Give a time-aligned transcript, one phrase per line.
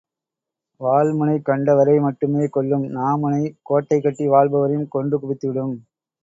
[0.81, 5.75] வாள்முனை கண்டவரை மட்டுமே கொல்லும் நா முனை கோட்டை கட்டி வாழ்பவரையும் கொன்று குவித்துவிடும்.